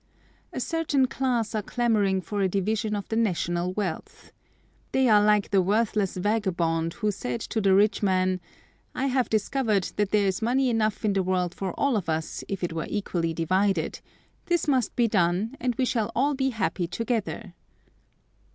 [0.51, 4.31] A certain class are clamoring for a division of the national wealth.
[4.93, 8.41] They are like the worthless vagabond who said to the rich man,
[8.95, 12.43] "I have discovered that there is money enough in the world for all of us
[12.47, 13.99] if it was equally divided;
[14.47, 17.53] this must be done, and we shall all be happy together."